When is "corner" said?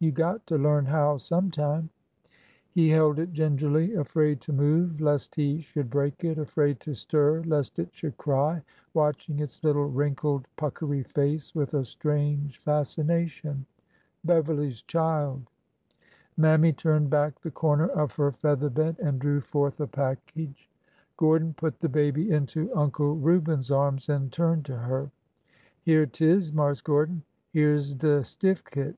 17.52-17.86